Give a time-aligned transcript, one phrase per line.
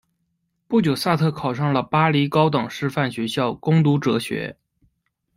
[0.67, 4.57] 不久萨特考上了巴黎高等师范学校攻读哲学。